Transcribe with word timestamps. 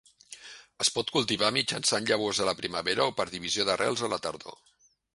Es 0.85 0.89
pot 0.95 1.11
cultivar 1.17 1.51
mitjançant 1.59 2.09
llavors 2.13 2.41
a 2.41 2.49
la 2.51 2.57
primavera 2.65 3.09
o 3.13 3.17
per 3.21 3.31
divisió 3.37 3.71
d'arrels 3.71 4.07
a 4.09 4.15
la 4.17 4.23
tardor. 4.29 4.63